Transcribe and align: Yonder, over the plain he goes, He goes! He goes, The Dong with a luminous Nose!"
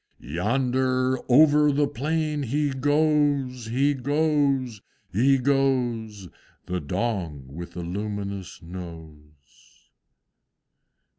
Yonder, 0.17 1.19
over 1.29 1.71
the 1.71 1.87
plain 1.87 2.41
he 2.41 2.71
goes, 2.71 3.67
He 3.67 3.93
goes! 3.93 4.81
He 5.13 5.37
goes, 5.37 6.27
The 6.65 6.79
Dong 6.81 7.45
with 7.47 7.77
a 7.77 7.81
luminous 7.83 8.59
Nose!" 8.63 9.91